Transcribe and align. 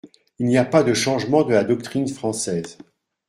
Il 0.39 0.47
n’y 0.47 0.57
a 0.57 0.65
pas 0.65 0.81
de 0.81 0.95
changement 0.95 1.43
de 1.43 1.53
la 1.53 1.63
doctrine 1.63 2.07
française. 2.07 2.79